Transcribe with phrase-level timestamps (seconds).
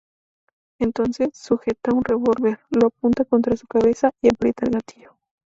[0.79, 5.15] Entonces, sujeta un revolver, lo apunta contra su cabeza, y aprieta el gatillo.